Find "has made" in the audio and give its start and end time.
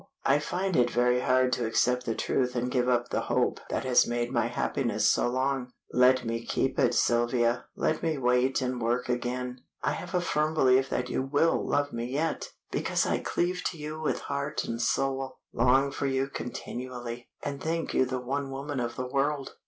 3.83-4.31